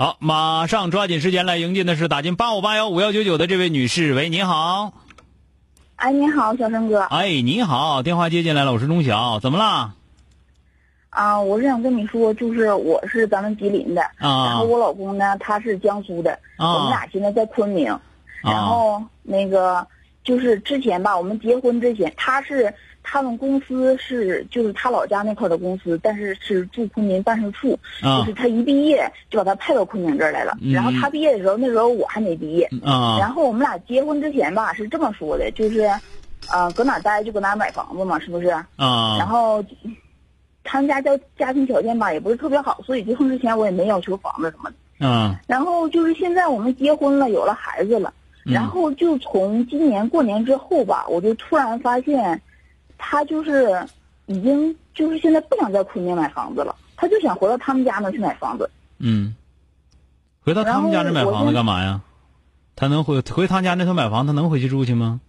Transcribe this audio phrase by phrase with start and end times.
[0.00, 4.14] 好，马上抓紧时间来迎接的是打进八五八幺五幺九九的这位女士。
[4.14, 4.92] 喂，你好。
[5.96, 7.00] 哎，你好，小生哥。
[7.00, 9.96] 哎，你好，电话接进来了，我是钟晓，怎么啦？
[11.10, 17.86] 啊，我是想跟你说，就是我是咱们吉林的，啊然后我老公呢，他是江苏的，啊我们俩现在在昆明，
[18.44, 19.84] 然后那个
[20.22, 22.72] 就是之前吧，我们结婚之前，他是
[23.10, 28.20] 他们公司是就是他老家那块的公司，但是是驻昆明办事处，啊。
[28.20, 30.72] 就是他一毕业就把他派到昆明这儿来了，嗯。
[30.72, 33.16] 然后他毕业的时候，那时候我还没毕业，啊。
[33.18, 35.90] 然后我们俩结婚之前吧是这么说的，就是，
[36.52, 38.48] 呃，搁哪待就搁哪买房子嘛，是不是？
[38.48, 39.64] 然啊后
[40.62, 45.06] 他们家家家庭条件吧也不是特别好，所以结婚之前我也没要求房子什么的。
[45.06, 45.40] 啊。
[45.46, 48.12] 然后就是现在我们结婚了，有了孩子了，
[48.44, 48.52] 嗯。
[48.52, 52.42] 然后就从今年过年之后吧，我就突然发现，
[52.98, 53.82] 他就是
[54.26, 58.68] 已经就是现在不想在昆明买房子了，他就想回到他们家那去买房子。
[58.98, 59.34] 嗯，
[60.42, 62.00] 回到他们家那买房子干嘛呀？
[62.76, 65.20] 他能回回他家那头买房，他能回去住去吗？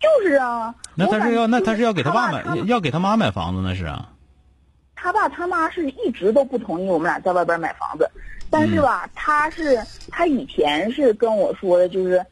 [0.00, 4.12] 就是啊，那他是要那他是要给他爸他买要给他妈买房子那是啊？
[4.94, 8.10] 他爸他妈是一直都不同意我们俩在外边买房子，
[8.50, 12.24] 但是吧，他是他以前是跟我说的，就是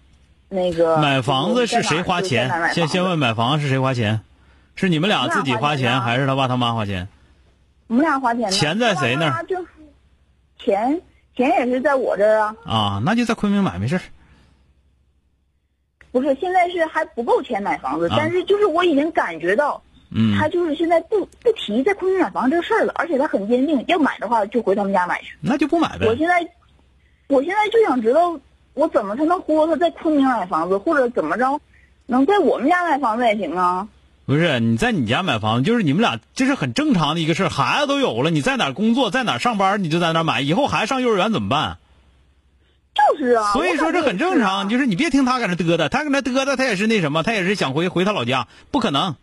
[0.49, 2.51] 那个买房子是谁花钱？
[2.73, 4.21] 先先问买房是谁花钱？
[4.75, 7.09] 是你们俩自己花钱，还是他爸他妈花钱？
[7.89, 9.57] 我们俩花钱呢，钱在谁那儿就
[10.59, 11.01] 钱
[11.37, 14.03] 钱也是在我这儿啊，啊，那就在昆明买没事儿
[16.13, 19.83] 不是现在是还不够钱买房子，啊但是就是我已经感觉到。
[20.11, 25.37] 嗯他就是现在不不提在昆明买房这个事儿了，而且他很坚定，要买的话就回他们家买去。
[25.41, 26.07] 那就不买呗。
[26.07, 26.49] 我现在，
[27.27, 28.39] 我现在就想知道，
[28.77, 31.61] 我怎么才能忽悠他在昆明买房子，或者怎么着，
[32.05, 33.89] 能在我们家买房子也行啊。
[34.27, 37.49] 不是你在你家买房子，就是你们俩这是很正常的一个事儿。
[37.49, 40.43] 孩子都有了，你在哪工作，在哪上班，你就在哪买。
[40.43, 41.79] 以后孩子上幼儿园怎么办？
[42.95, 49.17] 就是啊，所以说这很正常，就就是你别听他搁那嘚嘚，他搁那嘚嘚，他也是那什么，他也是想回回他老家，不可能。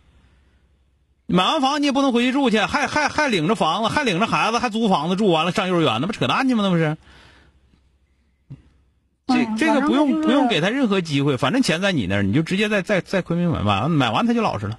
[1.26, 6.62] 买完房你也不能回去住去，还还还领着房子，还领着孩子，还租房子住，完了上幼儿园，那不扯淡去吗？
[6.64, 6.96] 那不是？
[9.26, 14.78] 这嗯这个不用就是不用给他任何机会，反正钱在你那儿，你就直接在在在昆明买买完买完他就老实了。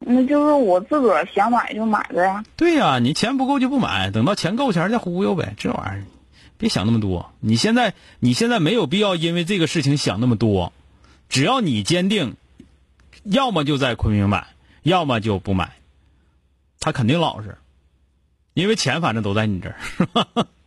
[0.00, 2.44] 那就是我自个儿想买就买的呀。
[2.56, 5.54] 对呀、你钱不够就不买，等到钱够钱再忽悠呗。
[5.58, 6.04] 这玩意儿，
[6.56, 7.32] 别想那么多。
[7.40, 10.72] 你现在你现在没有必要因为这个事情想那么多，
[11.28, 12.36] 只要你坚定，
[13.24, 14.46] 要么就在昆明买，
[14.82, 15.72] 要么就不买，
[16.78, 17.58] 他肯定老实，
[18.54, 20.46] 因为钱反正都在你这儿。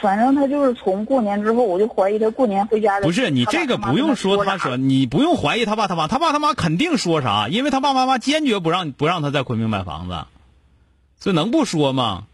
[0.00, 3.06] 反正他就是从过年之后，我就怀疑他过年回家的。
[3.06, 10.26] 不是你这个不用说他说说，你不用怀疑他爸他妈，他爸他妈肯定说啥，因为他爸妈妈坚决不让不让他在昆明买房子，
[11.18, 12.24] 所以能不说吗？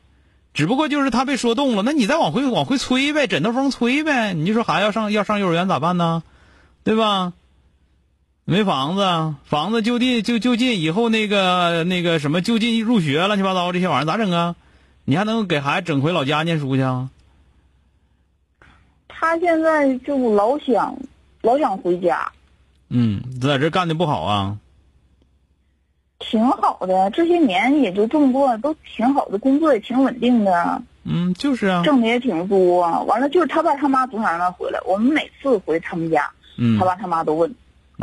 [0.54, 4.34] 只不过就是他被说动了，那你再往回往回催呗，枕头风催呗。
[4.34, 6.22] 你就说孩子要上要上幼儿园咋办呢？
[6.84, 7.32] 对吧？
[8.44, 14.56] 没房子，房子就近就就近，以后那个那个什么就近入学乱七八糟这些玩意儿咋整啊？
[15.04, 17.08] 你还能给孩子整回老家念书去啊？
[19.22, 20.96] 他现在就老想
[21.42, 22.32] 老想回家，
[22.88, 24.58] 嗯，在这干的不好啊。
[26.18, 31.84] 挺好的，这些年也就这么过，都挺好的，工作也挺稳定的，嗯，就是啊。
[31.84, 32.80] 挣的也挺多。
[33.04, 36.28] 完了就是他爸他妈总想让他回来，我们每次回他们家，
[36.58, 37.54] 嗯他爸他妈都问，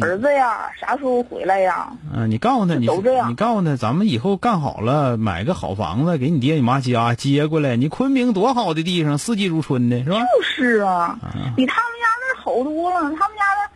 [0.02, 1.92] 儿子呀，啥时候回来呀？
[2.14, 7.76] 嗯、你告诉他，你都这样你告诉他，咱们以后干好了，买个好房子给你爹你妈家接过来。
[7.76, 10.22] 你昆明多好的地方，四季如春的，是吧？
[10.22, 11.20] 就是啊，
[11.56, 13.02] 比他们家那儿好多了。
[13.02, 13.72] 他们家的，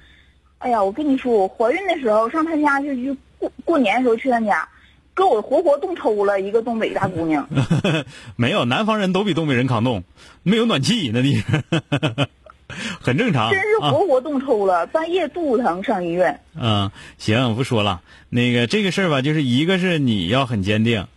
[0.60, 4.68] 哎呀，我跟你说，我怀孕的时候上他家去就过过年的时候去他家，
[5.16, 7.48] 给我活活冻抽了，一个东北大姑娘。
[8.36, 10.04] 没有，南方人都比东北人抗冻，
[10.44, 11.62] 没有暖气那地方，
[13.02, 13.52] 很正常。
[13.52, 16.40] 真是活活冻抽了，半夜肚子疼上医院。
[16.60, 18.02] 嗯，行，我不说了。
[18.30, 21.08] 那个这个事儿吧，就是一个是你要很坚定，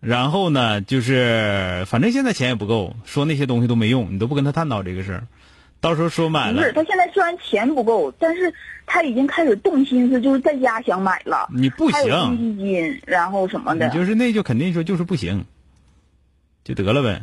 [0.00, 5.24] 然后呢，就是反正现在钱也不够，说那些东西都没用，你都不跟他探讨这个事儿。
[5.80, 8.54] 到时候说买了，不是他现在虽然钱不够，但是
[8.86, 11.46] 他已经开始动心思，就是在家想买了。
[11.52, 13.90] 你不行，公积金，然后什么的。
[13.90, 15.44] 就是那就肯定说就是不行，
[16.64, 17.22] 就得了呗。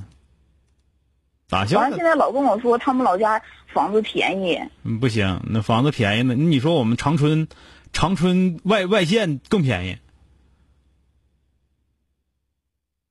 [1.52, 1.78] 咋行？
[1.78, 3.42] 完了，现在老跟我说他们老家
[3.74, 4.58] 房子便宜。
[4.84, 6.34] 嗯，不行，那房子便宜呢？
[6.34, 7.50] 你说我们长春，
[7.92, 9.98] 长春外外县更便宜。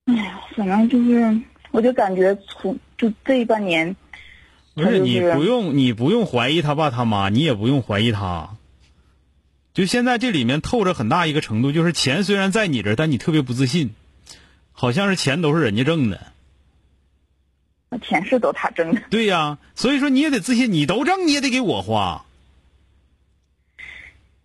[0.06, 3.94] 哎呀，反正就是，我就感觉从就这半年。
[4.72, 8.56] 不是你不用你不用怀疑他爸他妈，你也不用怀疑他。
[9.74, 13.90] 就现在这里面透着很大一个程度，就是钱虽然在你这儿，但你特别不自信，
[14.72, 16.29] 好像是钱都是人家挣的。
[17.98, 19.02] 钱是都他挣的。
[19.10, 22.24] 对呀，所以说你也得自信，你都挣，你也得给我花。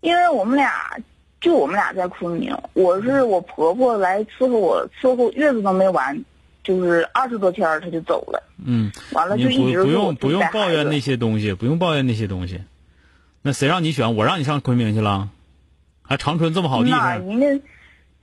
[0.01, 0.97] 因为我们俩
[1.41, 6.23] 就我们俩在昆明，我是我婆婆来伺候我，伺候月子都没完。
[6.63, 8.41] 就是二十多天她就走了。
[8.57, 12.61] 嗯，完了就一直不用不用抱怨那些东西，不用抱怨那些东西。
[13.43, 14.15] 那谁让你选？
[14.15, 15.29] 我让你上昆明去了，
[16.01, 17.21] 还长春这么好地方，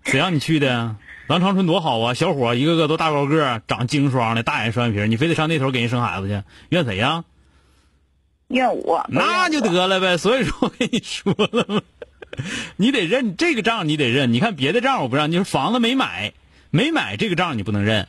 [0.03, 0.97] 谁让你去的？
[1.33, 2.13] 咱长春多好啊！
[2.13, 6.43] 小伙一个个都大高个，长精双的，大眼双眼皮，你非得上那头给人生孩子去？
[6.69, 7.25] 怨谁呀？
[8.49, 9.07] 怨我。
[9.09, 10.19] 那就得了呗。
[10.19, 11.81] 所以说我跟你说了嘛，
[12.77, 14.35] 你得认这个账，你得认。
[14.35, 16.35] 你看别的账我不让，你说房子没买，
[16.69, 18.09] 没买这个账你不能认。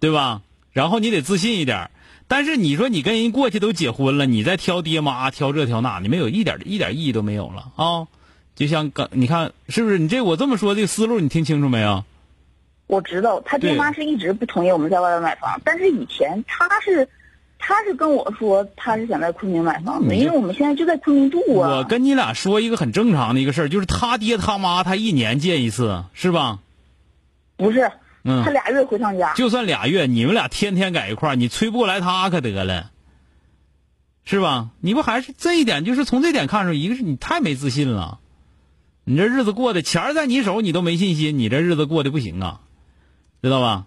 [0.00, 0.42] 对吧？
[0.72, 1.92] 然后你得自信一点
[2.26, 8.08] 但是你说你跟人过去都结婚了，你再挑爹妈挑这挑那，你没有一点一点意义都没有了啊！
[8.56, 10.00] 就像刚你看是不是？
[10.00, 12.04] 你这我这么说这个思路你听清楚没有？
[12.88, 17.08] 我知道他爹妈是一直不同意我们在外边买房，但是以前他是
[17.60, 21.76] 他是跟我说他是想在昆明买房子，因为我们现在就在昆明住啊。
[21.76, 26.58] 我跟你俩说一个很正常的一个事儿，就是他爹他妈他一年见一次，是吧？
[27.56, 27.92] 不是。
[28.24, 32.90] 他俩月回趟家，就算俩月，你们俩天天在一块儿，你催不过来他可得了，
[34.24, 34.68] 是吧？
[34.80, 38.18] 你不还是这一点，就是从这点看出，一个是你太没自信了，
[39.04, 42.60] 你这日子过的钱在你手，你都没信心，你这日子过得不行啊，
[43.42, 43.86] 知道吧？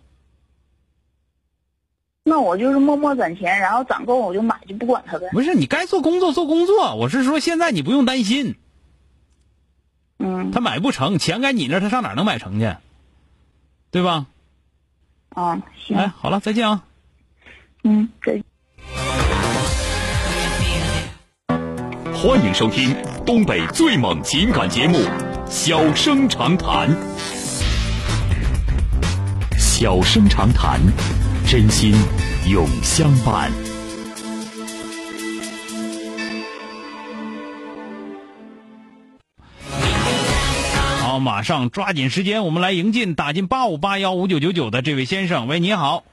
[2.23, 5.27] 那我就是默默攒钱，然后攒够我就买，就不管他呗。
[5.31, 8.55] 不是你该做工作做工作，我是说现在你不用担心。
[10.19, 10.51] 嗯。
[10.51, 12.75] 他买不成，钱该你那，他上哪能买成去？
[13.89, 14.27] 对吧？
[15.29, 15.97] 啊，行。
[15.97, 16.83] 哎，好了，再见啊。
[17.83, 18.41] 嗯，再。
[22.13, 22.95] 欢迎收听
[23.25, 24.99] 东北最猛情感节目
[25.47, 26.87] 《小生长谈》。
[29.81, 30.79] 小生长谈，
[31.47, 31.95] 真心
[32.47, 33.51] 永相伴。
[40.99, 45.47] 好，马上抓紧时间，我们来迎进打进八五八幺五九九九的这位先生。
[45.47, 46.03] 喂，你好。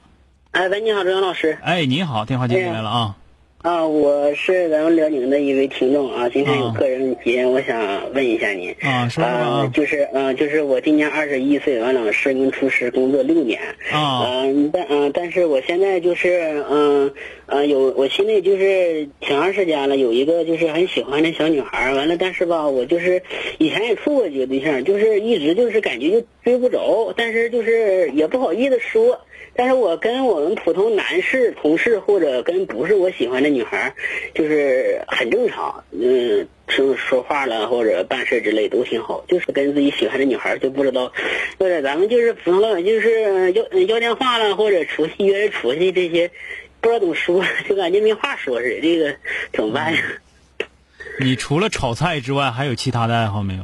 [0.49, 1.55] 哎，喂，你好，周阳老师。
[1.61, 3.17] 哎，你好，电话接进来了啊。
[3.61, 7.77] 啊，我是咱们辽宁的一位听众啊，今天有个人问题，我想
[8.13, 8.73] 问一下您。
[8.79, 13.59] 啊，说啊，就是嗯，就是我今年二十一岁，完了是一名厨师工作六年。
[13.91, 17.11] 啊，嗯，但嗯，但是我现在就是嗯
[17.51, 23.21] 嗯有我心里就是挺长时间了，有一个就是很喜欢的小女孩，完了，但是吧，我就是
[23.57, 29.19] 以前也处过几个对象，就是一直就是感觉就追不着，但是就是也不好意思说。
[29.55, 33.93] 但是我跟我们普通男士同事或者跟不是我喜欢的女孩，
[34.33, 39.25] 就是很正常，嗯，说说话了或者办事之类都挺好。
[39.27, 41.11] 就是跟自己喜欢的女孩就不知道，
[41.57, 46.31] 或者咱们就是普通老百姓，就是要要电话了或者出去约出去这些，
[46.81, 48.81] 不知道怎么说， 就感觉没话说似的。
[48.81, 49.15] 这个
[49.53, 50.01] 怎么办呀？
[51.21, 53.63] 你除了炒菜之外，还有其他的爱好没有？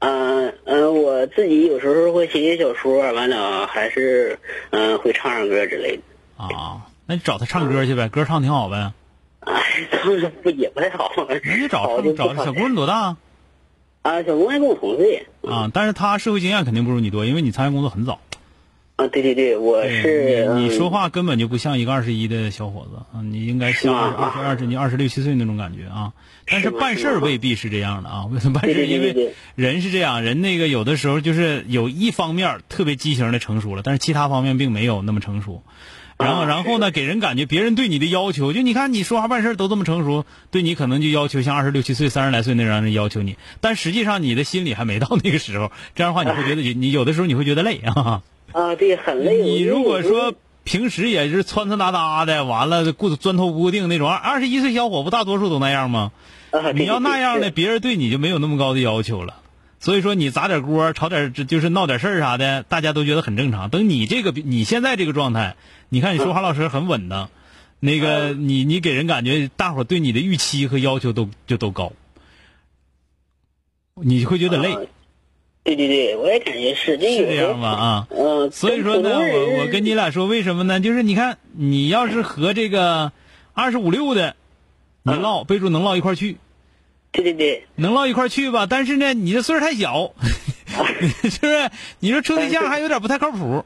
[0.00, 4.38] 嗯嗯，我自己有时候会写写小说，完了还是
[4.70, 6.02] 嗯会唱唱歌之类的。
[6.42, 8.92] 啊，那你找他唱歌去呗，歌唱挺好呗。
[9.40, 10.12] 哎，唱
[10.56, 11.12] 也不太好。
[11.28, 13.16] 那你找找小姑娘多大？
[14.02, 15.26] 啊，小姑娘跟我同岁。
[15.42, 18.20] 啊，但是她社会经验肯定不如你多，因为你参加工作很早。
[19.00, 26.12] 啊，对对对，我是你说话根本就不像一个二十一的小伙子啊，你应该像二十二十你二十六七岁那种感觉啊。
[26.46, 28.86] 但是办事儿未必是这样的啊，为什么办事？
[28.86, 35.62] 因为人是这样，人那个有的时候就是有一方面特别畸形的成熟了，但是其他方面并没有那么成熟。
[36.18, 45.72] 然后，啊然后呢，给人感觉别人对你的要求，就你看你说话办事都这么成熟，对你可能就要求像二十六七岁、三十来岁那样的要求你，但实际上你的心里还没到那个时候。
[45.94, 48.20] 这样的话，你会觉得你有的时候你会觉得累啊。
[48.52, 49.42] 啊，对，很累。
[49.42, 56.12] 你如果说平时也是穿穿搭搭的，完了固钻头不固定那种，二十一岁小伙不大多数都那样吗？
[56.50, 59.36] 啊，你要那样的，别人对你就没有那么高的要求了。
[59.78, 63.70] 所以说你砸点锅、炒点就是闹点事儿啥的，大家都觉得很正常。
[63.70, 65.56] 等你这个你现在这个状态，
[65.88, 67.30] 你看你说话老师很稳当，
[67.78, 71.92] 那个你你给人感觉大伙对你的预期和要求都就都高，
[73.94, 74.80] 你会觉得累，啊
[75.62, 77.68] 对对对，我也感觉是这是这样吧？
[77.68, 78.06] 啊。
[78.10, 80.80] 嗯，所以说呢，我我跟你俩说，为什么呢？
[80.80, 83.12] 就是你看，你要是和这个
[83.52, 84.36] 二十五六的，
[85.02, 86.38] 你嗯唠，备注能唠一块去，
[87.12, 88.66] 对对对，能唠一块去吧。
[88.66, 90.12] 但是呢，你这岁数太小，
[90.66, 91.70] 是不是？
[91.98, 93.64] 你说处对象还有点不太靠谱。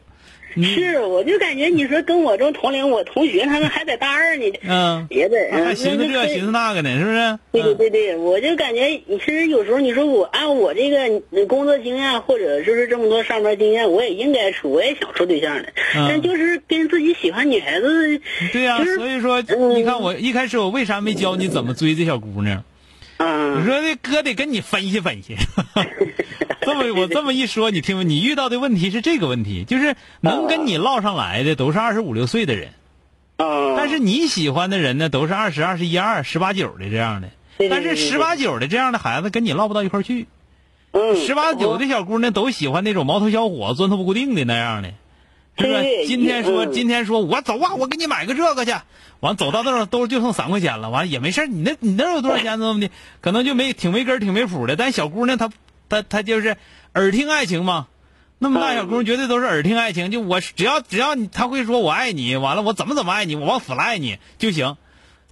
[0.54, 7.38] 你 是，我就感觉你说跟我这种同龄，我同学他们还在大二呢，嗯，也得还寻思这寻思那个呢，是不是？
[7.52, 7.76] 对对嗯。
[7.76, 16.06] 对对，我就感觉，其实有时候你说我按我这个工作经验，或者就是这么多上班经验，我也应该处，我也想处对象的，嗯。
[16.08, 18.20] 但就是跟自己喜欢女孩子，
[18.52, 22.62] 对呀、就是所以说，嗯你看我一开始我为啥没教你怎么追这小姑娘？
[23.18, 25.36] 我啊，说这哥得跟你分析分析。
[26.64, 28.08] 这么我这么一说，你听？
[28.08, 32.72] 你遇到的问题是这个问题，就是能跟你唠上来的都是二十五六岁的人，
[33.36, 37.28] 啊，但是你喜欢的人呢，都是二十二十一二、十八九的这样的。
[37.70, 40.26] 但是十八九的这样的孩子跟你唠不到一块去。
[40.90, 44.90] 嗯，十八九的小姑娘都喜欢那种毛头小伙、钻头不固定的那样的，
[45.58, 46.06] 是不是？
[46.06, 48.72] 今天说嗯今天说我走啊，我给你买个这个去，
[49.20, 52.90] 完走到那儿都就剩三块钱了，完也没事你那你那有多少钱怎么的？
[53.20, 55.50] 可能就没挺没根儿挺没谱的，但小姑娘她
[55.88, 56.56] 她她就是
[56.94, 57.88] 耳听爱情嘛。
[58.38, 64.76] 那么大小姑娘绝对都是耳听爱情，就我只要只要你她会说我爱你，完了我怎么怎么爱你，我往死了爱你就行，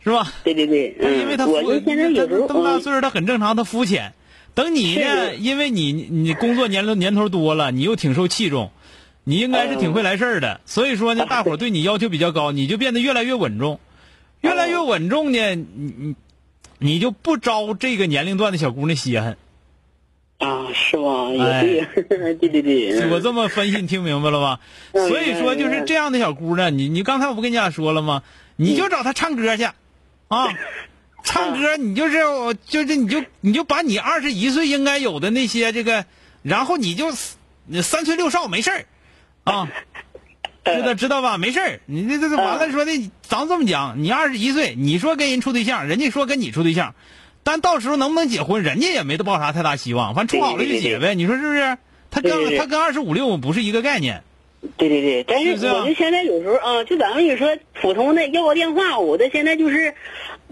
[0.02, 0.32] 是吧？
[0.44, 4.14] 对对对，嗯，因为他肤我就现在有时候他这么大嗯岁数，他很正常，他肤浅。
[4.54, 8.70] 等你呢，因为你你工作年龄年头多了，你又挺受器重，
[9.24, 10.60] 你应该是挺会来事儿的。
[10.64, 13.80] 所以说呢， 大伙儿对你要求比较高，你就变得越来越稳重，
[14.40, 15.64] 越来越稳重呢，你
[15.98, 16.14] 你
[16.78, 19.36] 你就不招这个年龄段的小姑娘稀罕。
[20.42, 21.30] 啊，是吗？
[21.30, 21.62] 也哎
[22.08, 24.60] 对，对对对，嗯我这么分析，你听明白了吧？
[24.92, 28.22] 嗯所以说，就是这样的小姑娘，你你刚才我不跟你俩说了吗？
[28.56, 29.64] 你就找她唱歌去，
[30.28, 30.48] 啊，
[31.24, 36.04] 唱歌你就是我就是你就你就把你二十一岁应该有的那些这个，
[36.42, 37.06] 然后你就
[37.66, 38.84] 你三催六少没事儿，
[39.44, 39.68] 啊。
[40.64, 41.38] 知道知道吧？
[41.38, 46.94] 没事儿，你这这这完了说的，咱这么讲，你二十一岁，你说跟人处对象，人家说跟你处对象，
[47.44, 51.14] 但到时候能不能结婚，人家也没抱啥太大希望，反正处好了就结呗。
[51.14, 51.78] 你说是不是？
[52.10, 54.22] 他跟他跟二十五六不是一个概念。
[54.76, 59.92] 对对对，但是我就现在有时候啊，就咱们你说普通的要个电话，我的现在就是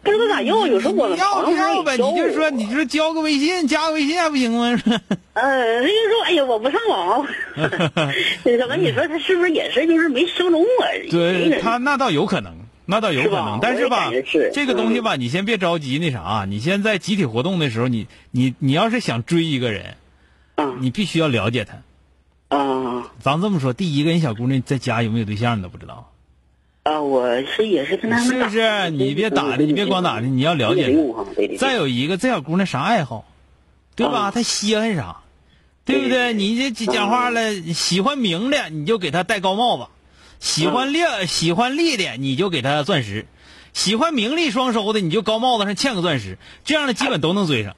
[0.03, 1.97] 不知道咋要，有时候我你要不要呗？
[1.97, 4.77] 你就说说，你就说交个微信，加个微信还不行吗？
[5.35, 7.25] 嗯，他就说，哎呀，我不上网
[8.59, 10.67] 怎么你说他是不是也是就是没相中我？
[11.09, 12.53] 对他那倒有可能，
[12.91, 14.11] 那倒有可能，但是吧
[14.53, 19.97] 这个东西吧，你先别着急那啥，你先在集体活动的时候，你你你要是想追一个人，
[20.57, 22.57] 啊你必须要了解他。
[22.57, 26.11] 啊咱这么说，第一个人小姑娘在家有没有对象你都不知道，
[26.83, 27.01] 啊！
[27.01, 28.91] 我是也是跟他们是不是？
[28.91, 30.93] 你别打的，你别光打的，你要了解
[31.59, 33.25] 再有一个，这小姑娘啥爱好，
[33.95, 34.19] 对吧？
[34.19, 35.19] 啊她稀罕啥，
[35.85, 36.33] 对不对？
[36.33, 39.85] 你这讲话了，喜欢明的你就给她戴高帽子，
[40.41, 43.27] 喜欢亮喜欢利的你就给他钻石，
[43.73, 47.77] 喜欢名利双收的你就高帽子上嵌个钻石，这样的基本都能追上。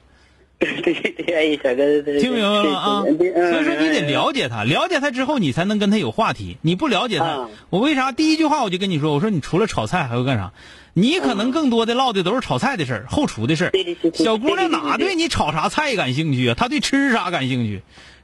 [0.59, 3.01] 对 对对，哎，小哥，听明白了吗啊？
[3.01, 6.57] 所以说你得嗯了解他，了解他之后，你才能跟他有话题。
[6.61, 10.53] 你不了解他啊，我为啥第一句话我就跟你说，我说你除了炒菜还会干啥？
[10.93, 13.71] 你可能更多的唠的都是炒菜的事儿，后厨的事儿
[14.13, 16.55] 小姑娘哪对你炒啥菜感兴趣啊？
[16.55, 17.81] 她对吃啥感兴趣，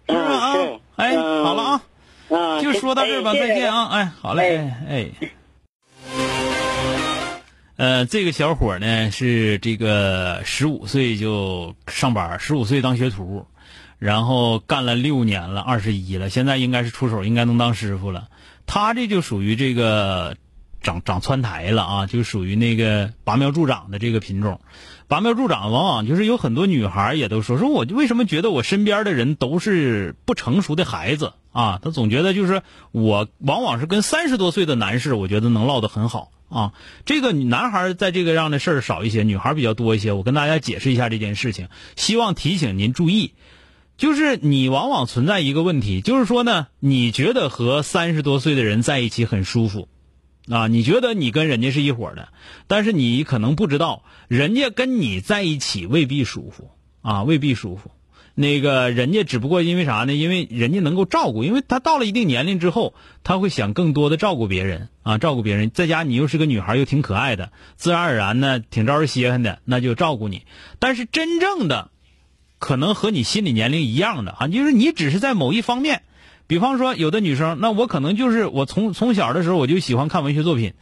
[0.07, 0.53] 是不是啊？
[0.95, 1.81] 哎，嗯好了啊，
[2.29, 3.73] 啊，就说到这儿吧，哎再见。
[3.73, 3.85] 啊！
[3.87, 4.57] 哎，好嘞，
[4.87, 5.31] 哎哎。
[7.75, 13.47] 呃，这个小伙呢是这个十五岁就上班，十五岁当学徒，
[13.97, 18.27] 然后干了六年了，二十一了，现在应该是出手，应该能当师傅了。
[18.67, 20.35] 他这就属于这个
[20.81, 24.59] 长长窜台了啊，就属于那个拔苗助长的这个品种。
[25.07, 31.79] 拔苗助长往往就是有很多女孩也都说，说我为什么觉得我身边的人都是不成熟的孩子啊？
[31.81, 36.73] 他总觉得就是我往往是跟三十多岁的男士，我觉得能唠得很好啊。
[37.05, 40.11] 这个男孩在这个样的事儿少一些，女孩比较多一些。
[40.13, 43.33] 我跟大家解释一下这件事情，希望提醒您注意。
[43.97, 49.89] 就是你往往存在一个问题，就是说呢，你觉得和三十多岁的人在一起很舒服，
[50.47, 52.29] 啊，你觉得你跟人家是一伙的，
[52.67, 57.91] 但是你可能不知道，人家跟你在一起未必舒服啊，未必舒服。
[58.41, 60.13] 那个人家只不过因为啥呢？
[60.13, 65.71] 因为人家能够照顾，因为他到了一定年龄之后，他会想更多的照顾别人啊，照顾别人。
[65.71, 70.43] 在家你又是个女孩，又挺可爱的，自然而然呢，挺招人稀罕的，那就照顾你。
[70.79, 71.91] 但是真正的，
[72.59, 76.03] 可能和你心理年龄一样的啊，就是你只是在某一方面，
[76.47, 80.75] 比方说有的女生，那我可能就是我从从小的时候我就喜欢看文学作品，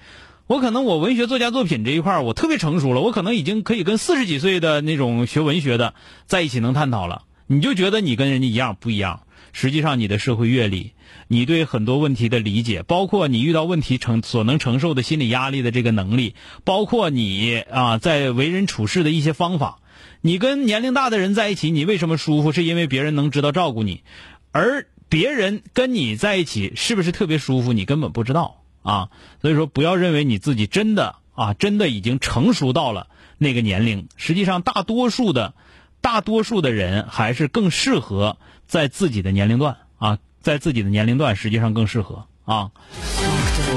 [0.46, 5.96] 我可能我文学作家作品这一块我特别成熟了，我可能已经可以跟四十几岁的那种学文学的
[6.28, 7.24] 在一起能探讨了。
[7.48, 9.22] 你就觉得你跟人家一样不一样？
[9.54, 10.92] 实际上，你的社会阅历，
[11.28, 19.80] 你对很多问题的理解，包括你遇到问题承所能承受的心理压力的这个能力，包括你啊在为人处事的一些方法，
[20.22, 22.52] 你跟年龄大的人在一起，你为什么舒服？
[22.52, 24.04] 是因为别人能知道照顾你，
[24.52, 27.74] 而别人跟你在一起是不是特别舒服？
[27.74, 29.10] 你根本不知道啊！
[29.42, 33.08] 所以说，不要认为你自己真的啊，真的已经成熟到了
[33.40, 34.08] 那个年龄。
[34.18, 35.56] 实际上，大多数的。
[36.02, 42.72] 大多数的人还是更适合在自己的年龄段啊，在自己的年龄段实际上更适合啊。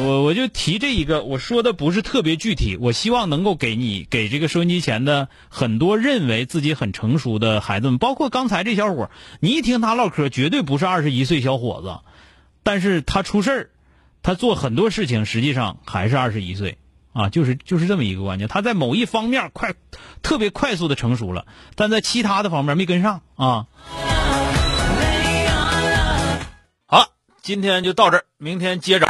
[0.02, 9.10] 我我就提这一个，我说的不是特别具体，我希望能够给你给这个收音机前的很多认为自己很成熟的孩子们，包括刚才这小伙
[9.40, 12.08] 你一听他唠嗑，绝对不是二十一岁小伙子，
[12.62, 13.70] 但是他出事儿，
[14.22, 16.78] 他做很多事情实际上还是二十一岁。
[17.12, 19.74] 啊，就是就是这么一个关键，他在某一方面快，
[20.22, 23.66] 特别快速的成熟了，但在其他的方面没跟上啊。
[26.86, 27.08] 好，
[27.42, 29.08] 今天就到这儿，明天接着。